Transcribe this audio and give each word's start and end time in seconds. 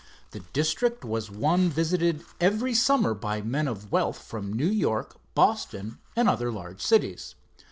The 0.31 0.39
district 0.51 1.05
was 1.05 1.29
one 1.29 1.69
visited 1.69 2.23
every 2.39 2.73
summer 2.73 3.13
by 3.13 3.43
men 3.43 3.67
of 3.67 3.91
wealth 3.91 4.17
from 4.17 4.51
New 4.51 4.65
York, 4.65 5.17
Boston 5.35 5.99
and 6.15 6.27
other 6.27 6.51
large 6.51 6.81
cities. 6.81 7.35